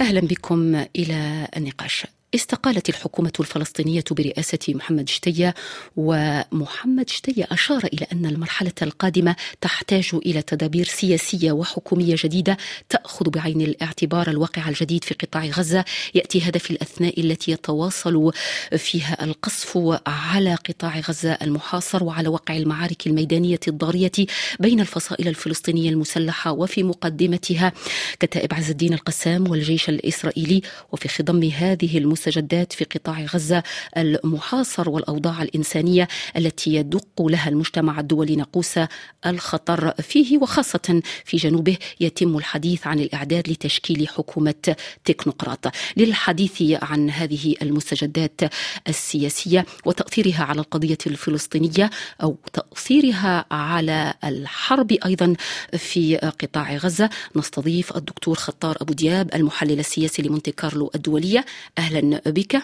أهلا 0.00 0.20
بكم 0.20 0.74
إلى 0.96 1.48
النقاش. 1.56 2.06
استقالت 2.36 2.88
الحكومة 2.88 3.32
الفلسطينية 3.40 4.04
برئاسة 4.10 4.58
محمد 4.68 5.08
شتية 5.08 5.54
ومحمد 5.96 7.10
شتية 7.10 7.46
أشار 7.50 7.84
إلى 7.84 8.06
أن 8.12 8.26
المرحلة 8.26 8.72
القادمة 8.82 9.36
تحتاج 9.60 10.10
إلى 10.14 10.42
تدابير 10.42 10.84
سياسية 10.84 11.52
وحكومية 11.52 12.16
جديدة 12.18 12.56
تأخذ 12.88 13.30
بعين 13.30 13.60
الاعتبار 13.60 14.30
الواقع 14.30 14.68
الجديد 14.68 15.04
في 15.04 15.14
قطاع 15.14 15.44
غزة. 15.44 15.84
يأتي 16.14 16.40
هذا 16.40 16.58
في 16.58 16.70
الأثناء 16.70 17.20
التي 17.20 17.50
يتواصل 17.52 18.32
فيها 18.76 19.24
القصف 19.24 19.78
على 20.06 20.54
قطاع 20.54 21.00
غزة 21.00 21.32
المحاصر 21.32 22.04
وعلى 22.04 22.28
واقع 22.28 22.56
المعارك 22.56 23.06
الميدانية 23.06 23.60
الضارية 23.68 24.12
بين 24.60 24.80
الفصائل 24.80 25.28
الفلسطينية 25.28 25.90
المسلحة 25.90 26.52
وفي 26.52 26.82
مقدمتها 26.82 27.72
كتائب 28.20 28.54
عز 28.54 28.70
الدين 28.70 28.92
القسام 28.92 29.50
والجيش 29.50 29.88
الإسرائيلي 29.88 30.62
وفي 30.92 31.08
خضم 31.08 31.42
هذه 31.42 31.98
المسلحة 31.98 32.25
المستجدات 32.26 32.72
في 32.72 32.84
قطاع 32.84 33.20
غزة 33.24 33.62
المحاصر 33.96 34.90
والأوضاع 34.90 35.42
الإنسانية 35.42 36.08
التي 36.36 36.74
يدق 36.74 37.22
لها 37.22 37.48
المجتمع 37.48 38.00
الدولي 38.00 38.36
ناقوس 38.36 38.78
الخطر 39.26 39.90
فيه 40.02 40.38
وخاصة 40.38 41.02
في 41.24 41.36
جنوبه 41.36 41.76
يتم 42.00 42.36
الحديث 42.36 42.86
عن 42.86 43.00
الإعداد 43.00 43.48
لتشكيل 43.48 44.08
حكومة 44.08 44.76
تكنوقراط. 45.04 45.66
للحديث 45.96 46.62
عن 46.82 47.10
هذه 47.10 47.54
المستجدات 47.62 48.40
السياسية 48.88 49.66
وتأثيرها 49.84 50.42
على 50.44 50.60
القضية 50.60 50.98
الفلسطينية 51.06 51.90
أو 52.22 52.38
تأثيرها 52.52 53.44
على 53.50 54.14
الحرب 54.24 54.92
أيضا 54.92 55.34
في 55.78 56.16
قطاع 56.16 56.76
غزة 56.76 57.10
نستضيف 57.36 57.96
الدكتور 57.96 58.34
خطار 58.34 58.76
أبو 58.80 58.92
دياب 58.92 59.34
المحلل 59.34 59.78
السياسي 59.78 60.22
لمونتي 60.22 60.52
كارلو 60.52 60.90
الدولية. 60.94 61.44
أهلا 61.78 62.00
بك. 62.26 62.56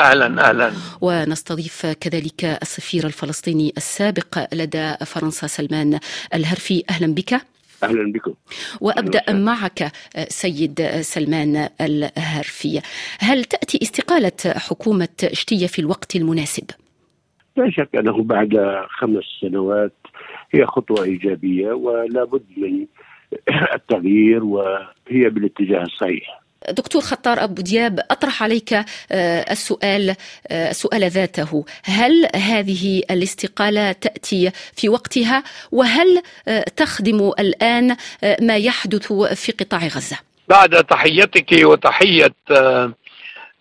أهلا 0.00 0.48
أهلا. 0.50 0.72
ونستضيف 1.00 1.86
كذلك 1.86 2.44
السفير 2.44 3.06
الفلسطيني 3.06 3.72
السابق 3.76 4.54
لدى 4.54 4.94
فرنسا 5.06 5.46
سلمان 5.46 5.98
الهرفي. 6.34 6.82
أهلا 6.90 7.14
بك. 7.14 7.32
أهلا 7.82 8.12
بكم. 8.12 8.34
وأبدأ 8.80 9.22
أهلا. 9.28 9.38
معك 9.38 9.92
سيد 10.28 11.00
سلمان 11.00 11.68
الهرفي. 11.80 12.80
هل 13.18 13.44
تأتي 13.44 13.78
استقالة 13.82 14.32
حكومة 14.46 15.28
شتيه 15.32 15.66
في 15.66 15.78
الوقت 15.78 16.16
المناسب؟ 16.16 16.70
لا 17.56 17.70
شك 17.70 17.88
أنه 17.94 18.22
بعد 18.22 18.50
خمس 18.88 19.24
سنوات 19.40 19.92
هي 20.54 20.66
خطوة 20.66 21.04
إيجابية 21.04 21.72
ولا 21.72 22.24
بد 22.24 22.44
من 22.56 22.86
التغيير 23.74 24.44
وهي 24.44 25.30
بالاتجاه 25.30 25.82
الصحيح. 25.82 26.45
دكتور 26.70 27.02
خطار 27.02 27.44
أبو 27.44 27.62
دياب 27.62 28.00
أطرح 28.10 28.42
عليك 28.42 28.84
السؤال 29.50 30.14
السؤال 30.50 31.10
ذاته. 31.10 31.64
هل 31.84 32.28
هذه 32.36 33.02
الاستقالة 33.10 33.92
تأتي 33.92 34.50
في 34.76 34.88
وقتها؟ 34.88 35.42
وهل 35.72 36.22
تخدم 36.76 37.32
الآن 37.38 37.96
ما 38.40 38.56
يحدث 38.56 39.12
في 39.12 39.52
قطاع 39.52 39.86
غزة؟ 39.86 40.16
بعد 40.48 40.84
تحيتك 40.84 41.52
وتحية 41.52 42.34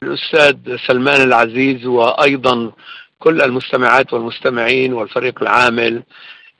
الأستاذ 0.03 0.55
سلمان 0.87 1.21
العزيز 1.21 1.85
وأيضا 1.85 2.71
كل 3.19 3.41
المستمعات 3.41 4.13
والمستمعين 4.13 4.93
والفريق 4.93 5.41
العامل 5.41 6.03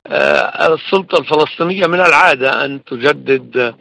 السلطة 0.08 1.18
الفلسطينية 1.20 1.88
من 1.88 2.00
العادة 2.00 2.66
أن 2.66 2.84
تجدد 2.84 3.76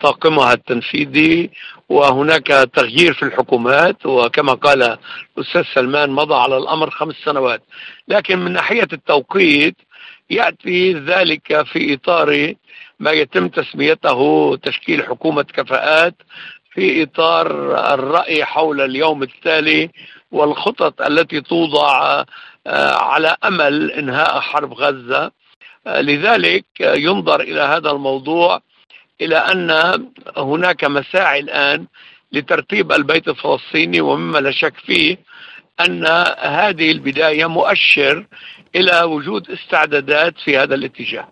طاقمها 0.00 0.52
التنفيذي 0.52 1.50
وهناك 1.88 2.46
تغيير 2.74 3.14
في 3.14 3.22
الحكومات 3.22 4.06
وكما 4.06 4.52
قال 4.52 4.98
الأستاذ 5.38 5.62
سلمان 5.74 6.10
مضى 6.10 6.34
على 6.34 6.56
الأمر 6.56 6.90
خمس 6.90 7.14
سنوات. 7.24 7.62
لكن 8.08 8.38
من 8.38 8.52
ناحية 8.52 8.88
التوقيت 8.92 9.76
يأتي 10.30 10.92
ذلك 10.92 11.62
في 11.62 11.94
إطار 11.94 12.54
ما 13.00 13.10
يتم 13.10 13.48
تسميته 13.48 14.56
تشكيل 14.56 15.02
حكومة 15.02 15.42
كفاءات 15.42 16.14
في 16.74 17.02
إطار 17.02 17.46
الرأي 17.94 18.44
حول 18.44 18.80
اليوم 18.80 19.22
التالي 19.22 19.90
والخطط 20.32 21.02
التي 21.02 21.40
توضع 21.40 22.24
على 22.96 23.36
أمل 23.44 23.90
إنهاء 23.90 24.40
حرب 24.40 24.72
غزة. 24.74 25.30
لذلك 25.86 26.64
ينظر 26.80 27.40
إلى 27.40 27.60
هذا 27.60 27.90
الموضوع 27.90 28.60
إلى 29.20 29.36
أن 29.36 29.70
هناك 30.36 30.84
مساعي 30.84 31.40
الآن 31.40 31.86
لترتيب 32.32 32.92
البيت 32.92 33.28
الفلسطيني 33.28 34.00
ومما 34.00 34.38
لا 34.38 34.50
شك 34.50 34.74
فيه 34.86 35.18
أن 35.80 36.06
هذه 36.40 36.90
البداية 36.90 37.46
مؤشر 37.46 38.26
إلى 38.76 39.02
وجود 39.02 39.50
استعدادات 39.50 40.34
في 40.44 40.58
هذا 40.58 40.74
الاتجاه. 40.74 41.28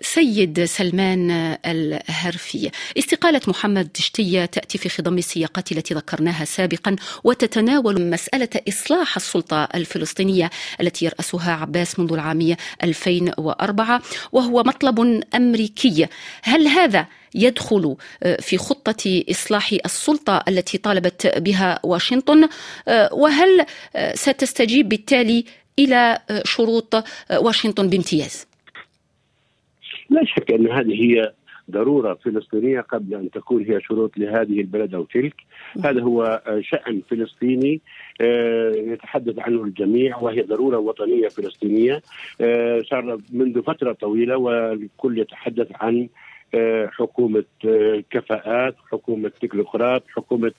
سيد 0.00 0.64
سلمان 0.64 1.30
الهرفي، 1.66 2.70
استقالة 2.98 3.40
محمد 3.48 3.96
شتيه 3.96 4.44
تأتي 4.44 4.78
في 4.78 4.88
خضم 4.88 5.18
السياقات 5.18 5.72
التي 5.72 5.94
ذكرناها 5.94 6.44
سابقا 6.44 6.96
وتتناول 7.24 8.10
مسألة 8.10 8.48
إصلاح 8.68 9.16
السلطة 9.16 9.68
الفلسطينية 9.74 10.50
التي 10.80 11.04
يرأسها 11.04 11.52
عباس 11.52 11.98
منذ 11.98 12.12
العام 12.12 12.56
2004 12.82 14.02
وهو 14.32 14.62
مطلب 14.62 15.22
أمريكي، 15.34 16.06
هل 16.42 16.66
هذا 16.66 17.06
يدخل 17.34 17.96
في 18.40 18.58
خطة 18.58 19.22
إصلاح 19.30 19.72
السلطة 19.84 20.44
التي 20.48 20.78
طالبت 20.78 21.38
بها 21.38 21.80
واشنطن 21.84 22.48
وهل 23.12 23.66
ستستجيب 24.14 24.88
بالتالي 24.88 25.44
إلى 25.78 26.18
شروط 26.44 26.94
واشنطن 27.30 27.88
بامتياز؟ 27.88 28.46
لا 30.10 30.24
شك 30.24 30.50
أن 30.50 30.70
هذه 30.70 31.02
هي 31.02 31.32
ضرورة 31.70 32.14
فلسطينية 32.14 32.80
قبل 32.80 33.14
أن 33.14 33.30
تكون 33.30 33.64
هي 33.64 33.80
شروط 33.80 34.18
لهذه 34.18 34.60
البلد 34.60 34.94
أو 34.94 35.04
تلك. 35.04 35.34
هذا 35.84 36.02
هو 36.02 36.42
شأن 36.60 37.02
فلسطيني 37.10 37.80
يتحدث 38.74 39.38
عنه 39.38 39.62
الجميع 39.62 40.16
وهي 40.18 40.42
ضرورة 40.42 40.78
وطنية 40.78 41.28
فلسطينية 41.28 42.02
صار 42.90 43.18
منذ 43.32 43.62
فترة 43.62 43.92
طويلة 43.92 44.36
والكل 44.36 45.18
يتحدث 45.18 45.68
عن 45.74 46.08
حكومة 46.98 47.44
كفاءات 48.10 48.74
حكومة 48.92 49.28
تكنوقراط 49.40 50.02
حكومة 50.16 50.52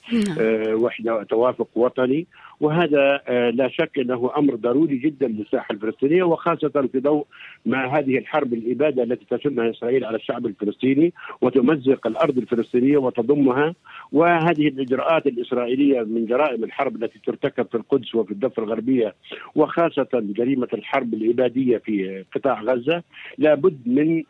وحدة 0.74 1.24
توافق 1.24 1.68
وطني. 1.76 2.28
وهذا 2.60 3.22
لا 3.54 3.68
شك 3.68 4.00
أنه 4.00 4.32
أمر 4.38 4.56
ضروري 4.56 4.98
جدا 4.98 5.28
للساحة 5.28 5.74
الفلسطينية 5.74 6.24
وخاصة 6.24 6.88
في 6.92 7.00
ضوء 7.00 7.26
ما 7.66 7.86
هذه 7.86 8.18
الحرب 8.18 8.54
الإبادة 8.54 9.04
التي 9.04 9.38
تشنها 9.38 9.70
إسرائيل 9.70 10.06
على 10.06 10.16
الشعب 10.18 10.46
الفلسطيني 10.46 11.14
وتمزق 11.42 12.08
الأرض 12.08 12.38
الفلسطينية 12.38 12.98
وتضمها. 12.98 13.76
وهذه 14.12 14.68
الإجراءات 14.68 15.28
الإسرائيلية 15.28 16.02
من 16.02 16.26
جرائم 16.26 16.64
الحرب 16.64 17.04
التي 17.04 17.20
ترتكب 17.26 17.68
في 17.72 17.76
القدس 17.76 18.16
وفي 18.16 18.32
الضفة 18.32 18.64
الغربية 18.64 19.16
وخاصة 19.56 20.08
جريمة 20.14 20.68
الحرب 20.74 21.14
الإبادية 21.14 21.78
في 21.78 22.24
قطاع 22.36 22.62
غزة 22.62 23.04
لابد 23.38 23.80
من 23.86 24.24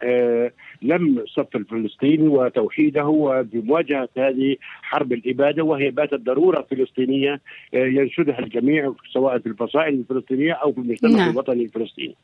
لم 0.89 1.19
الصف 1.19 1.55
الفلسطيني 1.55 2.27
وتوحيده 2.27 3.05
وبمواجهة 3.05 4.09
هذه 4.17 4.55
حرب 4.81 5.13
الإبادة 5.13 5.63
وهي 5.63 5.89
باتت 5.89 6.13
ضرورة 6.13 6.67
فلسطينية 6.71 7.41
ينشدها 7.73 8.39
الجميع 8.39 8.93
سواء 9.13 9.39
في 9.39 9.45
الفصائل 9.45 9.93
الفلسطينية 9.93 10.53
أو 10.53 10.71
في 10.71 10.77
المجتمع 10.77 11.09
نعم. 11.09 11.29
الوطني 11.29 11.63
الفلسطيني 11.63 12.15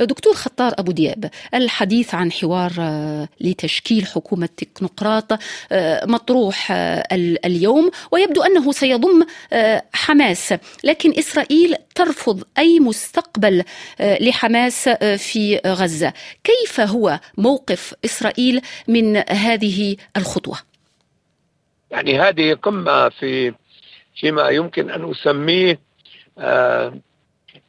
دكتور 0.00 0.34
خطار 0.34 0.72
أبو 0.78 0.92
دياب 0.92 1.30
الحديث 1.54 2.14
عن 2.14 2.32
حوار 2.32 2.70
لتشكيل 3.40 4.06
حكومة 4.06 4.48
تكنوقراط 4.56 5.32
مطروح 6.04 6.72
اليوم 7.44 7.90
ويبدو 8.12 8.42
أنه 8.42 8.72
سيضم 8.72 9.24
حماس 9.92 10.54
لكن 10.84 11.10
إسرائيل 11.10 11.74
ترفض 12.04 12.42
أي 12.58 12.80
مستقبل 12.80 13.64
لحماس 14.00 14.88
في 14.88 15.60
غزة. 15.66 16.12
كيف 16.44 16.80
هو 16.80 17.20
موقف 17.38 17.94
إسرائيل 18.04 18.60
من 18.88 19.16
هذه 19.16 19.96
الخطوة؟ 20.16 20.58
يعني 21.90 22.20
هذه 22.20 22.54
قمة 22.54 23.08
في 23.08 23.54
فيما 24.20 24.48
يمكن 24.48 24.90
أن 24.90 25.10
أسميه 25.10 25.80
آه 26.38 26.94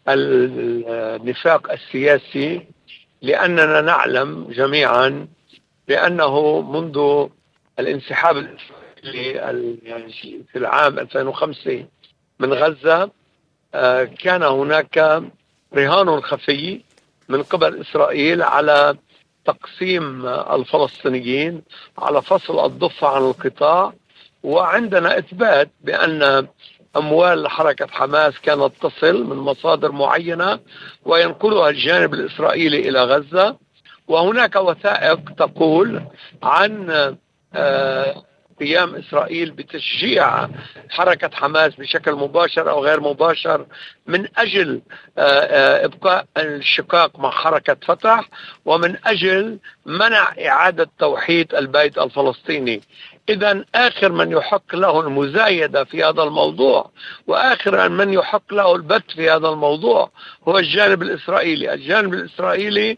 النفاق 0.07 1.71
السياسي 1.71 2.67
لأننا 3.21 3.81
نعلم 3.81 4.47
جميعا 4.51 5.27
بأنه 5.87 6.61
منذ 6.61 7.27
الانسحاب 7.79 8.37
الإسرائيلي 8.37 9.27
يعني 9.83 10.13
في 10.51 10.57
العام 10.57 10.99
2005 10.99 11.85
من 12.39 12.53
غزة 12.53 13.20
كان 14.23 14.43
هناك 14.43 15.23
رهان 15.75 16.21
خفي 16.21 16.81
من 17.29 17.43
قبل 17.43 17.81
إسرائيل 17.81 18.41
على 18.41 18.95
تقسيم 19.45 20.25
الفلسطينيين 20.27 21.61
على 21.97 22.21
فصل 22.21 22.65
الضفة 22.65 23.07
عن 23.07 23.21
القطاع 23.21 23.93
وعندنا 24.43 25.17
إثبات 25.17 25.69
بأن 25.81 26.47
أموال 26.97 27.47
حركة 27.47 27.87
حماس 27.87 28.39
كانت 28.39 28.71
تصل 28.81 29.23
من 29.23 29.35
مصادر 29.35 29.91
معينة 29.91 30.59
وينقلها 31.05 31.69
الجانب 31.69 32.13
الإسرائيلي 32.13 32.89
إلى 32.89 33.03
غزة. 33.03 33.57
وهناك 34.07 34.55
وثائق 34.55 35.19
تقول 35.37 36.03
عن 36.43 36.89
آه، 37.53 38.23
قيام 38.61 38.95
إسرائيل 38.95 39.51
بتشجيع 39.51 40.47
حركة 40.89 41.29
حماس 41.33 41.75
بشكل 41.75 42.11
مباشر 42.11 42.69
أو 42.69 42.83
غير 42.83 42.99
مباشر 42.99 43.65
من 44.07 44.27
أجل 44.37 44.81
آه، 45.17 45.21
آه، 45.21 45.85
إبقاء 45.85 46.25
الشقاق 46.37 47.19
مع 47.19 47.31
حركة 47.31 47.77
فتح 47.87 48.29
ومن 48.65 48.95
أجل 49.05 49.59
منع 49.85 50.33
إعادة 50.45 50.89
توحيد 50.99 51.55
البيت 51.55 51.97
الفلسطيني. 51.97 52.81
اذا 53.29 53.65
آخر 53.75 54.11
من 54.11 54.31
يحق 54.31 54.75
له 54.75 54.99
المزايدة 54.99 55.83
في 55.83 56.03
هذا 56.03 56.23
الموضوع 56.23 56.91
وآخر 57.27 57.89
من 57.89 58.13
يحق 58.13 58.53
له 58.53 58.75
البت 58.75 59.11
في 59.11 59.29
هذا 59.29 59.49
الموضوع 59.49 60.11
هو 60.47 60.57
الجانب 60.57 61.01
الإسرائيلي، 61.01 61.73
الجانب 61.73 62.13
الإسرائيلي 62.13 62.97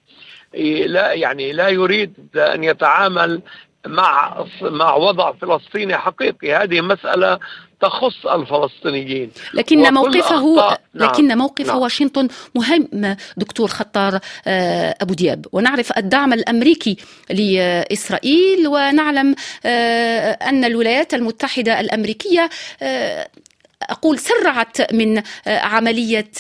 لا 0.86 1.14
يعني 1.14 1.52
لا 1.52 1.70
يريد 1.70 2.38
أن 2.38 2.64
يتعامل 2.64 3.42
مع 3.88 4.46
مع 4.62 4.96
وضع 4.96 5.32
فلسطيني 5.32 5.98
حقيقي 5.98 6.56
هذه 6.56 6.82
مسألة 6.82 7.40
تخص 7.84 8.26
الفلسطينيين 8.26 9.32
لكن 9.54 9.94
موقفه 9.94 10.56
نعم. 10.56 10.78
لكن 10.94 11.38
موقف 11.38 11.68
نعم. 11.68 11.78
واشنطن 11.78 12.28
مهم 12.56 13.16
دكتور 13.38 13.68
خطار 13.68 14.20
آه، 14.48 14.96
أبو 15.02 15.14
دياب 15.14 15.46
ونعرف 15.52 15.98
الدعم 15.98 16.34
الأمريكي 16.34 16.98
لإسرائيل 17.30 18.68
ونعلم 18.68 19.36
آه، 19.66 20.32
أن 20.32 20.66
الولايات 20.66 21.14
المتحدة 21.14 21.80
الأمريكية 21.80 22.50
آه، 22.82 23.28
أقول 23.90 24.20
سرعت 24.20 24.94
من 24.94 25.22
عملية 25.48 26.32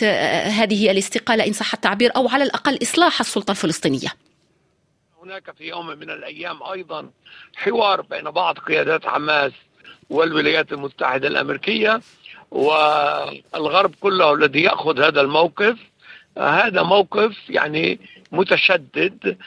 هذه 0.45 0.91
الاستقالة 0.91 1.47
إن 1.47 1.53
صح 1.53 1.73
التعبير 1.73 2.11
أو 2.15 2.27
على 2.27 2.43
الأقل 2.43 2.79
إصلاح 2.81 3.19
السلطة 3.19 3.51
الفلسطينية 3.51 4.09
هناك 5.23 5.51
في 5.51 5.67
يوم 5.67 5.87
من 5.87 6.09
الأيام 6.09 6.63
أيضا 6.63 7.09
حوار 7.55 8.01
بين 8.01 8.23
بعض 8.23 8.59
قيادات 8.59 9.05
حماس 9.05 9.51
والولايات 10.09 10.73
المتحدة 10.73 11.27
الأمريكية 11.27 12.01
والغرب 12.51 13.95
كله 14.01 14.33
الذي 14.33 14.63
يأخذ 14.63 14.99
هذا 15.01 15.21
الموقف. 15.21 15.77
هذا 16.37 16.83
موقف 16.83 17.49
يعني 17.49 17.99
متشدد 18.33 19.37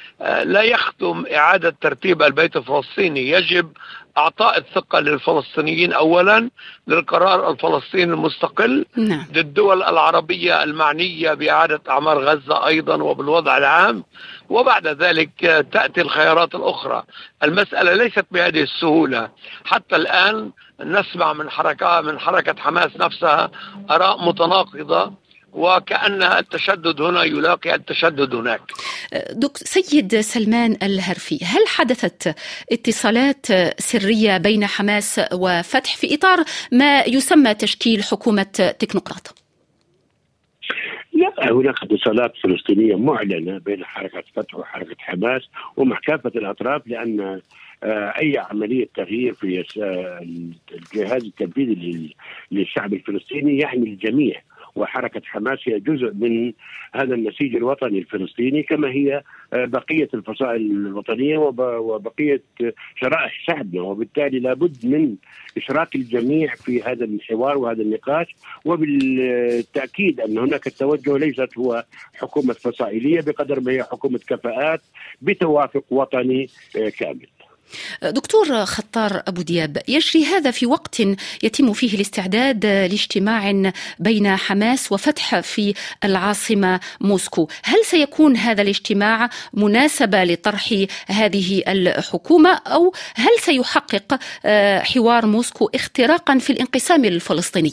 لا 0.44 0.62
يخدم 0.62 1.24
إعادة 1.34 1.76
ترتيب 1.80 2.22
البيت 2.22 2.56
الفلسطيني. 2.56 3.30
يجب 3.30 3.72
إعطاء 4.18 4.58
الثقة 4.58 5.00
للفلسطينيين 5.00 5.92
اولا 5.92 6.50
للقرار 6.86 7.50
الفلسطيني 7.50 8.12
المستقل 8.12 8.86
نعم. 8.96 9.26
للدول 9.34 9.82
العربية 9.82 10.62
المعنية 10.62 11.34
بإعادة 11.34 11.80
أعمار 11.88 12.18
غزة 12.18 12.66
أيضا 12.66 13.02
وبالوضع 13.02 13.58
العام. 13.58 14.04
وبعد 14.48 14.86
ذلك 14.86 15.66
تأتي 15.72 16.00
الخيارات 16.00 16.54
الأخرى. 16.54 17.02
المسألة 17.42 17.94
ليست 17.94 18.26
بهذه 18.30 18.62
السهولة. 18.62 19.28
حتى 19.64 19.96
الآن 19.96 20.50
نسمع 20.80 21.32
من 21.32 21.50
حركه 21.50 22.00
من 22.00 22.18
حركة 22.18 22.54
حماس 22.58 22.96
نفسها 22.96 23.50
آراء 23.90 24.24
متناقضة. 24.24 25.12
وكأن 25.56 26.22
التشدد 26.22 27.00
هنا 27.00 27.24
يلاقي 27.24 27.74
التشدد 27.74 28.34
هناك 28.34 28.60
دك 29.32 29.56
سيد 29.56 30.20
سلمان 30.20 30.76
الهرفي 30.82 31.38
هل 31.44 31.66
حدثت 31.66 32.34
اتصالات 32.72 33.46
سرية 33.80 34.38
بين 34.38 34.66
حماس 34.66 35.20
وفتح 35.32 35.96
في 35.96 36.14
إطار 36.14 36.38
ما 36.72 37.00
يسمى 37.00 37.54
تشكيل 37.54 38.02
حكومة 38.02 38.74
تكنوقراط؟ 38.78 39.46
لا 41.12 41.52
هناك 41.52 41.82
اتصالات 41.82 42.32
فلسطينية 42.42 42.96
معلنة 42.96 43.58
بين 43.58 43.84
حركة 43.84 44.22
فتح 44.34 44.54
وحركة 44.54 44.96
حماس 44.98 45.42
ومع 45.76 45.98
كافة 46.06 46.32
الأطراف 46.36 46.82
لأن 46.86 47.40
آه، 47.82 48.14
أي 48.18 48.38
عملية 48.38 48.88
تغيير 48.94 49.34
في 49.34 49.64
الجهاز 50.72 51.24
التنفيذي 51.24 52.14
للشعب 52.50 52.94
الفلسطيني 52.94 53.58
يعني 53.58 53.88
الجميع 53.88 54.42
وحركة 54.76 55.22
حماس 55.24 55.58
هي 55.64 55.80
جزء 55.80 56.12
من 56.14 56.52
هذا 56.94 57.14
النسيج 57.14 57.56
الوطني 57.56 57.98
الفلسطيني 57.98 58.62
كما 58.62 58.88
هي 58.90 59.22
آه، 59.52 59.64
بقية 59.64 60.08
الفصائل 60.14 60.60
الوطنية 60.60 61.38
وبقية 61.38 62.42
شرائح 62.96 63.32
شعبنا 63.46 63.82
وبالتالي 63.82 64.38
لابد 64.38 64.86
من 64.86 65.16
إشراك 65.56 65.94
الجميع 65.94 66.54
في 66.54 66.82
هذا 66.82 67.04
الحوار 67.04 67.58
وهذا 67.58 67.82
النقاش. 67.82 68.36
وبالتأكيد 68.64 70.20
أن 70.20 70.38
هناك 70.38 70.66
التوجه 70.66 71.18
ليست 71.18 71.58
هو 71.58 71.84
حكومة 72.14 72.54
فصائلية 72.54 73.20
بقدر 73.20 73.60
ما 73.60 73.72
هي 73.72 73.82
حكومة 73.82 74.20
كفاءات 74.26 74.80
بتوافق 75.22 75.84
وطني 75.90 76.48
آه، 76.76 76.88
كامل. 76.88 77.26
دكتور 78.02 78.64
خطار 78.64 79.22
أبو 79.28 79.42
دياب 79.42 79.78
يجري 79.88 80.24
هذا 80.24 80.50
في 80.50 80.66
وقت 80.66 81.00
يتم 81.42 81.72
فيه 81.72 81.94
الاستعداد 81.94 82.66
لاجتماع 82.66 83.72
بين 83.98 84.36
حماس 84.36 84.92
وفتح 84.92 85.40
في 85.40 85.74
العاصمة 86.04 86.80
موسكو، 87.00 87.48
هل 87.64 87.84
سيكون 87.84 88.36
هذا 88.36 88.62
الاجتماع 88.62 89.30
مناسبة 89.52 90.24
لطرح 90.24 90.84
هذه 91.06 91.62
الحكومة؟ 91.68 92.60
أو 92.66 92.92
هل 93.14 93.38
سيحقق 93.40 94.18
آه، 94.44 94.78
حوار 94.78 95.26
موسكو 95.26 95.70
اختراقا 95.74 96.38
في 96.38 96.50
الانقسام 96.50 97.04
الفلسطيني؟ 97.04 97.72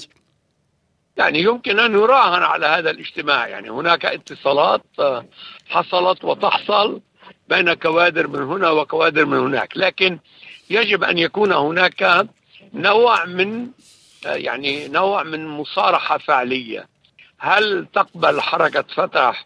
يعني 1.17 1.39
يمكن 1.39 1.79
أن 1.79 1.93
يراهن 1.93 2.43
على 2.43 2.65
هذا 2.65 2.89
الاجتماع، 2.89 3.47
يعني 3.47 3.69
هناك 3.69 4.05
اتصالات 4.05 4.81
آه، 4.99 5.25
حصلت 5.69 6.23
وتحصل. 6.23 7.01
بين 7.49 7.73
كوادر 7.73 8.27
من 8.27 8.41
هنا 8.41 8.69
وكوادر 8.69 9.25
من 9.25 9.37
هناك. 9.37 9.77
لكن 9.77 10.19
يجب 10.69 11.03
أن 11.03 11.17
يكون 11.17 11.51
هناك 11.51 12.27
نوع 12.73 13.25
من 13.25 13.67
يعني 14.25 14.87
نوع 14.87 15.23
من 15.23 15.47
مصارحة 15.47 16.17
فعلية. 16.17 16.87
هل 17.39 17.87
تقبل 17.93 18.41
حركة 18.41 18.85
فتح 18.95 19.45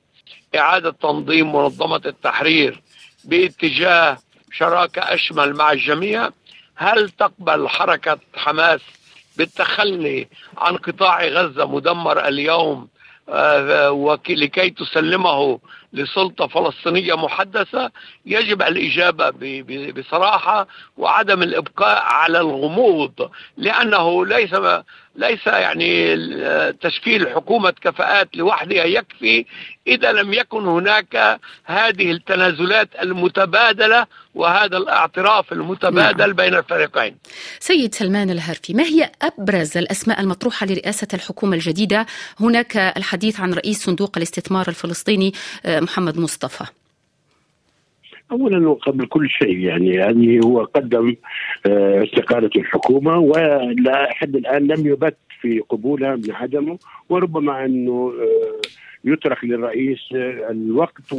إعادة 0.55 0.91
تنظيم 0.91 1.55
منظمة 1.55 2.01
التحرير 2.05 2.81
باتجاه 3.23 4.17
شراكة 4.51 5.01
أشمل 5.01 5.53
مع 5.53 5.71
الجميع؟ 5.71 6.29
هل 6.75 7.09
تقبل 7.09 7.69
حركة 7.69 8.19
حماس 8.35 8.81
بالتخلي 9.37 10.27
عن 10.57 10.77
قطاع 10.77 11.25
غزة 11.25 11.65
مدمر 11.65 12.27
اليوم 12.27 12.87
آه، 13.29 13.91
ولكي 13.91 14.69
تسلمه 14.69 15.59
لسلطة 15.93 16.47
فلسطينية 16.47 17.13
محدثة 17.13 17.91
يجب 18.25 18.61
الإجابة 18.61 19.33
بصراحة 19.91 20.67
وعدم 20.97 21.43
الإبقاء 21.43 22.03
على 22.03 22.39
الغموض 22.39 23.29
لأنه 23.57 24.25
ليس 24.25 24.53
ليس 25.17 25.47
يعني 25.47 26.17
تشكيل 26.71 27.29
حكومة 27.29 27.73
كفاءات 27.81 28.29
لوحدها 28.35 28.85
يكفي 28.85 29.45
إذا 29.87 30.11
لم 30.11 30.33
يكن 30.33 30.67
هناك 30.67 31.39
هذه 31.65 32.11
التنازلات 32.11 32.89
المتبادلة 33.01 34.05
وهذا 34.35 34.77
الاعتراف 34.77 35.51
المتبادل 35.51 36.27
نعم. 36.27 36.33
بين 36.33 36.55
الفريقين 36.55 37.17
سيد 37.59 37.95
سلمان 37.95 38.29
الهرفي 38.29 38.73
ما 38.73 38.83
هي 38.83 39.11
أبرز 39.21 39.77
الأسماء 39.77 40.21
المطروحة 40.21 40.65
لرئاسة 40.65 41.07
الحكومة 41.13 41.55
الجديدة 41.55 42.05
هناك 42.39 42.77
الحديث 42.77 43.39
عن 43.39 43.53
رئيس 43.53 43.83
صندوق 43.83 44.17
الاستثمار 44.17 44.67
الفلسطيني 44.67 45.33
آه، 45.65 45.79
محمد 45.87 46.19
مصطفى؟ 46.19 46.65
اولا 48.31 48.69
وقبل 48.69 49.05
كل 49.05 49.29
شيء 49.29 49.57
يعني 49.57 50.03
هذه 50.03 50.39
هو 50.45 50.63
قدم 50.63 51.15
آه، 51.65 52.03
استقالة 52.03 52.49
الحكومة 52.55 53.17
ولا 53.17 54.13
حد 54.13 54.35
الآن 54.35 54.67
لم 54.67 54.87
يبت 54.87 55.17
في 55.41 55.59
قبولها 55.59 56.15
من 56.15 56.31
عدمه 56.31 56.79
وربما 57.09 57.65
أنه 57.65 58.13
آه، 58.21 58.61
يترك 59.03 59.43
للرئيس 59.43 59.99
آه، 60.15 60.51
الوقت 60.51 61.13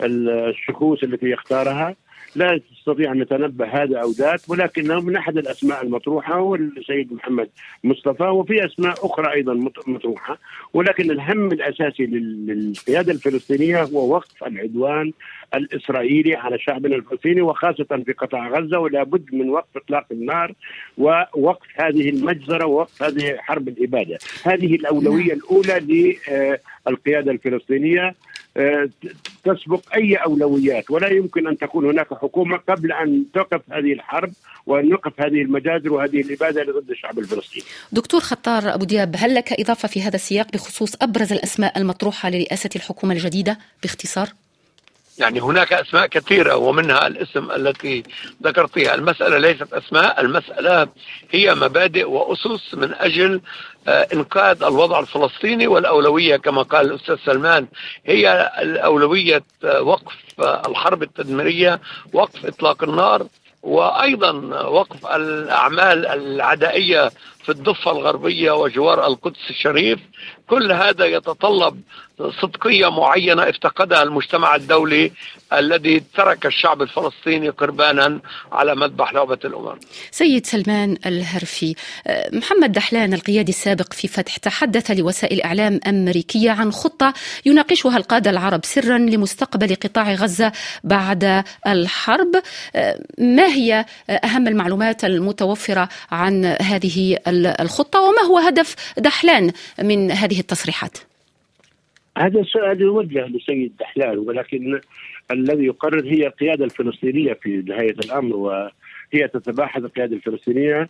والشخوص 0.00 1.02
التي 1.02 1.30
يختارها. 1.30 1.96
لا 2.36 2.60
تستطيع 2.70 3.12
أن 3.12 3.18
نتنبأ 3.18 3.66
هذا 3.66 3.98
أو 3.98 4.10
ذاك 4.10 4.40
ولكنه 4.48 5.00
من 5.00 5.16
أحد 5.16 5.38
الأسماء 5.38 5.82
المطروحة 5.82 6.34
هو 6.34 6.54
السيد 6.54 7.12
محمد 7.12 7.48
مصطفى 7.84 8.24
وفي 8.24 8.64
أسماء 8.66 9.06
أخرى 9.06 9.32
أيضا 9.32 9.70
مطروحة 9.86 10.38
ولكن 10.74 11.10
الهم 11.10 11.52
الأساسي 11.52 12.06
للقيادة 12.06 13.12
الفلسطينية 13.12 13.82
هو 13.82 14.14
وقف 14.14 14.44
العدوان 14.44 15.12
الإسرائيلي 15.54 16.34
على 16.34 16.58
شعبنا 16.58 16.96
الفلسطيني 16.96 17.40
وخاصة 17.40 18.02
في 18.06 18.12
قطاع 18.12 18.48
غزة 18.48 18.78
ولا 18.78 19.02
بد 19.02 19.34
من 19.34 19.50
وقف 19.50 19.76
إطلاق 19.76 20.06
النار 20.12 20.52
ووقف 20.98 21.66
هذه 21.74 22.08
المجزرة 22.08 22.66
ووقف 22.66 23.02
هذه 23.02 23.36
حرب 23.38 23.68
الإبادة، 23.68 24.18
هذه 24.42 24.74
الأولوية. 24.74 25.32
الأولى 25.32 25.80
للقيادة 26.86 27.32
الفلسطينية 27.32 28.14
آه، 28.56 28.88
تسبق 29.54 29.94
أي 29.94 30.14
أولويات 30.14 30.90
ولا 30.90 31.08
يمكن 31.08 31.46
أن 31.46 31.58
تكون 31.58 31.86
هناك 31.86 32.14
حكومة 32.14 32.56
قبل 32.56 32.92
أن 32.92 33.24
توقف 33.34 33.60
هذه 33.70 33.92
الحرب 33.92 34.32
وأن 34.66 34.90
يوقف 34.90 35.20
هذه 35.20 35.42
المجازر 35.42 35.92
وهذه 35.92 36.20
الإبادة 36.20 36.62
ضد 36.80 36.90
الشعب 36.90 37.18
الفلسطيني. 37.18 37.64
دكتور 37.92 38.20
خطار 38.20 38.74
أبو 38.74 38.84
دياب 38.84 39.14
هل 39.18 39.34
لك 39.34 39.60
إضافة 39.60 39.88
في 39.88 40.02
هذا 40.02 40.16
السياق 40.16 40.52
بخصوص 40.52 40.96
أبرز 41.02 41.32
الأسماء 41.32 41.78
المطروحة 41.78 42.30
لرئاسة 42.30 42.70
الحكومة 42.76 43.14
الجديدة 43.14 43.58
باختصار؟ 43.82 44.28
يعني 45.18 45.40
هناك 45.40 45.72
أسماء 45.72 46.06
كثيرة 46.06 46.56
ومنها 46.56 47.06
الاسم 47.06 47.50
التي 47.50 48.02
ذكرتيها، 48.42 48.94
المسألة 48.94 49.38
ليست 49.38 49.72
أسماء، 49.72 50.20
المسألة 50.20 50.88
هي 51.30 51.54
مبادئ 51.54 52.04
وأسس 52.04 52.74
من 52.74 52.94
أجل 52.94 53.40
آه، 53.88 54.08
إنقاذ 54.12 54.62
الوضع 54.62 55.00
الفلسطيني 55.00 55.66
والأولوية 55.66 56.36
كما 56.36 56.62
قال 56.62 56.86
الأستاذ 56.86 57.16
سلمان. 57.24 57.66
هي 58.06 58.52
الأولوية 58.62 59.42
آه، 59.64 59.82
وقف 59.82 60.14
آه، 60.40 60.62
الحرب 60.68 61.02
التدميرية، 61.02 61.80
وقف 62.12 62.46
إطلاق 62.46 62.82
النار 62.82 63.26
وأيضا 63.62 64.32
وقف 64.68 65.06
الأعمال 65.06 66.06
العدائية 66.06 67.10
في 67.46 67.52
الضفه 67.52 67.90
الغربية 67.90 68.50
وجوار 68.50 69.06
القدس 69.06 69.50
الشريف 69.50 69.98
كل 70.48 70.72
هذا 70.72 71.04
يتطلب 71.04 71.80
صدقية 72.42 72.90
معينة 72.90 73.42
افتقدها 73.42 74.02
المجتمع 74.02 74.54
الدولي 74.54 75.12
الذي 75.52 76.02
ترك 76.16 76.46
الشعب 76.46 76.82
الفلسطيني 76.82 77.48
قربانا 77.48 78.20
على 78.52 78.74
مذبح 78.74 79.12
لعبة 79.12 79.38
الأمم. 79.44 79.78
سيد 80.10 80.46
سلمان 80.46 80.96
الهرفي، 81.06 81.74
محمد 82.32 82.72
دحلان 82.72 83.14
القيادي 83.14 83.52
السابق 83.52 83.92
في 83.92 84.08
فتح 84.08 84.36
تحدث 84.36 84.90
لوسائل 84.90 85.42
إعلام 85.42 85.80
أمريكية 85.86 86.50
عن 86.50 86.72
خطة 86.72 87.14
يناقشها 87.46 87.96
القادة 87.96 88.30
العرب 88.30 88.64
سرا 88.64 88.98
لمستقبل 88.98 89.74
قطاع 89.74 90.14
غزة 90.14 90.52
بعد 90.84 91.44
الحرب. 91.66 92.32
ما 93.18 93.46
هي 93.46 93.84
أهم 94.10 94.48
المعلومات 94.48 95.04
المتوفرة 95.04 95.88
عن 96.10 96.44
هذه 96.44 97.18
الخطة 97.46 98.00
وما 98.00 98.22
هو 98.22 98.38
هدف 98.38 98.94
دحلان 98.98 99.52
من 99.82 100.10
هذه 100.10 100.40
التصريحات؟ 100.40 100.98
هذا 102.18 102.40
السؤال 102.40 102.80
يوجه 102.80 103.26
لسيد 103.26 103.72
دحلان 103.80 104.18
ولكن 104.18 104.80
الذي 105.30 105.64
يقرر 105.64 106.04
هي 106.04 106.26
القيادة 106.26 106.64
الفلسطينية 106.64 107.32
في 107.32 107.62
نهاية 107.68 107.90
الأمر 108.04 108.36
وهي 108.36 109.28
تتباحث 109.34 109.84
القيادة 109.84 110.16
الفلسطينية 110.16 110.80
آه، 110.80 110.88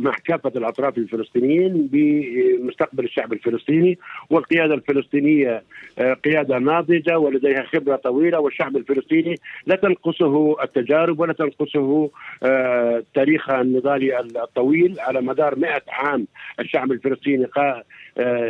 مع 0.00 0.14
كافة 0.24 0.52
الأطراف 0.56 0.98
الفلسطينيين 0.98 1.88
بمستقبل 1.92 3.04
الشعب 3.04 3.32
الفلسطيني 3.32 3.98
والقيادة 4.30 4.74
الفلسطينية 4.74 5.62
آه، 5.98 6.12
قيادة 6.14 6.58
ناضجة 6.58 7.18
ولديها 7.18 7.62
خبرة 7.62 7.96
طويلة 7.96 8.40
والشعب 8.40 8.76
الفلسطيني 8.76 9.34
لا 9.66 9.76
تنقصه 9.76 10.62
التجارب 10.62 11.20
ولا 11.20 11.32
تنقصه 11.32 12.10
آه، 12.42 13.02
تاريخ 13.14 13.50
النضالي 13.50 14.20
الطويل. 14.20 15.00
على 15.00 15.20
مدار 15.20 15.58
مئة 15.58 15.82
عام 15.88 16.26
الشعب 16.60 16.92
الفلسطيني 16.92 17.46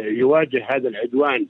يواجه 0.06 0.66
هذا 0.70 0.88
العدوان 0.88 1.46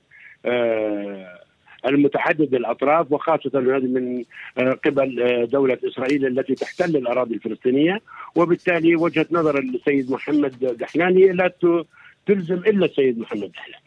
المتعدد 1.87 2.55
الاطراف 2.55 3.13
وخاصة 3.13 3.51
هذه 3.55 3.87
من 3.87 4.25
آه، 4.59 4.79
قبل 4.85 5.23
آه، 5.23 5.45
دولة 5.45 5.79
إسرائيل 5.85 6.27
التي 6.27 6.55
تحتل 6.55 6.97
الأراضي 6.97 7.35
الفلسطينية 7.35 8.01
وبالتالي 8.35 8.97
وجهة 8.97 9.27
نظر 9.31 9.59
السيد 9.59 10.11
محمد 10.11 10.77
دحلاني 10.81 11.33
لا 11.33 11.53
تلزم 12.27 12.55
إلا 12.55 12.87
السيد 12.87 13.19
محمد 13.19 13.53
دحلان. 13.53 13.81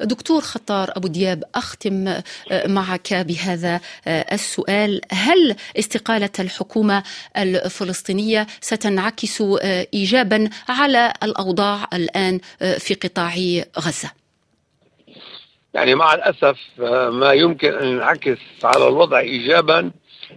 دكتور 0.00 0.40
خطار 0.40 0.88
أبو 0.96 1.08
دياب 1.08 1.44
أختم 1.54 2.08
آه، 2.08 2.22
معك 2.66 3.14
بهذا 3.14 3.80
السؤال، 4.08 5.00
هل 5.12 5.56
استقالة 5.78 6.30
الحكومة 6.38 7.02
الفلسطينية 7.36 8.46
ستنعكس 8.60 9.42
ايجابا 9.94 10.50
على 10.68 11.12
الأوضاع 11.22 11.88
الآن 11.94 12.40
في 12.78 12.94
قطاع 12.94 13.34
غزة؟ 13.78 14.19
يعني 15.74 15.94
مع 15.94 16.14
الأسف 16.14 16.58
آه، 16.80 17.10
ما 17.10 17.32
يمكن 17.32 17.74
أن 17.74 17.88
ينعكس 17.88 18.38
على 18.64 18.88
الوضع 18.88 19.18
إيجابا 19.18 19.90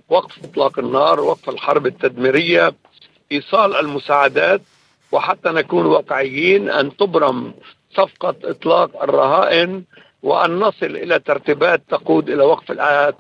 وقف 0.10 0.44
إطلاق 0.44 0.80
النار 0.80 1.20
وقف 1.20 1.50
الحرب 1.50 1.86
التدميرية 1.88 2.74
إيصال 3.32 3.76
المساعدات 3.76 4.62
وحتى 5.12 5.50
نكون 5.50 5.86
واقعيين 5.86 6.70
أن 6.70 6.98
تبرم 6.98 7.54
صفقة 7.96 8.36
إطلاق 8.44 9.04
الرهائن 9.04 9.84
وأن 10.24 10.60
نصل 10.60 10.86
إلى 10.86 11.20
ترتيبات 11.20 11.82
تقود 11.90 12.30
إلى 12.30 12.44
وقف 12.44 12.72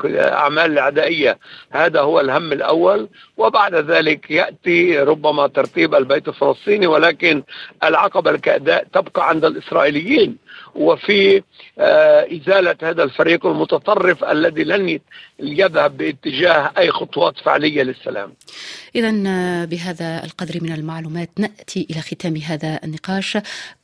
الأعمال 0.05 0.72
العدائية. 0.72 1.38
هذا 1.72 2.01
هو 2.01 2.20
الهم 2.20 2.51
الأول. 2.53 3.10
وبعد 3.38 3.75
ذلك 3.75 4.32
يأتي 4.32 5.00
ربما 5.00 5.48
ترتيب 5.48 5.96
البيت 5.96 6.27
الفلسطيني 6.27 6.88
ولكن 6.88 7.43
العقبة 7.84 8.32
الكأداء 8.32 8.84
تبقى 8.93 9.29
عند 9.29 9.46
الإسرائيليين. 9.46 10.38
وفي 10.75 11.44
آه، 11.80 12.27
إزالة 12.32 12.75
هذا 12.82 13.03
الفريق 13.03 13.46
المتطرف 13.46 14.24
الذي 14.24 14.63
لن 14.63 15.00
يذهب 15.39 15.98
باتجاه 15.98 16.72
أي 16.77 16.92
خطوات 16.92 17.38
فعلية 17.38 17.84
للسلام. 17.84 18.34
إذا 18.96 19.24
آه، 19.27 19.65
بهذا 19.65 20.24
القدر 20.24 20.63
من 20.63 20.72
المعلومات 20.72 21.30
نأتي 21.39 21.88
إلى 21.92 22.01
ختام 22.01 22.38
هذا 22.38 22.80
النقاش. 22.84 23.38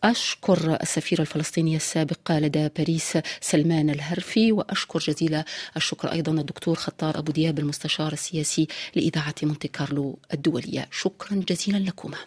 أشكر 0.03 0.77
السفير 0.81 1.21
الفلسطيني 1.21 1.75
السابق 1.75 2.31
لدى 2.31 2.69
باريس 2.77 3.17
سلمان 3.41 3.89
الهرفي 3.89 4.51
وأشكر 4.51 4.99
جزيل 4.99 5.43
الشكر 5.77 6.11
أيضا 6.11 6.31
الدكتور 6.31 6.75
خطار 6.75 7.19
أبو 7.19 7.31
دياب 7.31 7.59
المستشار 7.59 8.13
السياسي 8.13 8.67
لإذاعة 8.95 9.35
مونتي 9.43 9.67
كارلو 9.67 10.19
الدولية. 10.33 10.87
شكرا 10.91 11.43
جزيلا 11.47 11.77
لكما. 11.77 12.17